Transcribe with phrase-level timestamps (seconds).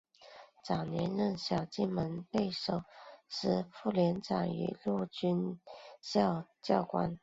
[0.63, 2.85] 早年任小金门守备
[3.29, 7.19] 师副连长与陆军官校教官。